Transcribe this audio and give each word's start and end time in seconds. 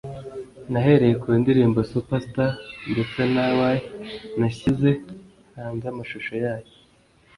nahereye 0.71 1.15
ku 1.21 1.27
ndirimbo 1.41 1.79
Super 1.91 2.19
Star 2.27 2.51
ndetse 2.91 3.19
na 3.33 3.45
why 3.59 3.77
nashyize 4.39 4.89
hanze 5.57 5.85
amashusho 5.91 6.33
yayo 6.43 6.71